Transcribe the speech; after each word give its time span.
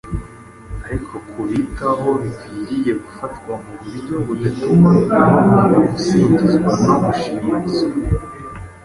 ariko 0.85 1.13
kubitaho 1.29 2.09
bikwiriye 2.23 2.91
gufatwa 3.03 3.51
mu 3.63 3.73
buryo 3.81 4.15
budatuma 4.25 4.89
bakunda 5.11 5.77
gusingizwa 5.89 6.71
no 6.85 6.93
gushimagizwa. 7.05 7.93